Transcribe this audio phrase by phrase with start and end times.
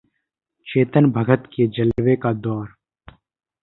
[0.67, 2.67] चेतन भगत के जलवे का दौर